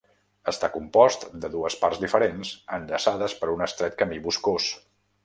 [0.51, 4.73] Està compost de dues parts diferents, enllaçades per un estret camí boscós.